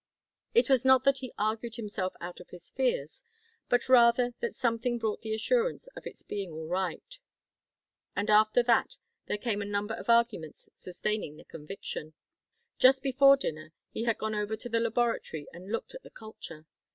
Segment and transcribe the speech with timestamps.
[0.55, 3.23] It was not that he argued himself out of his fears,
[3.69, 7.19] but rather that something brought the assurance of its being all right,
[8.15, 12.15] and after that there came a number of arguments sustaining the conviction.
[12.79, 16.65] Just before dinner he had gone over to the laboratory and looked at the culture.